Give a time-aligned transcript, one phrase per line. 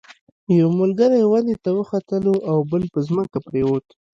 [0.59, 3.85] یو ملګری ونې ته وختلو او بل په ځمکه پریوت.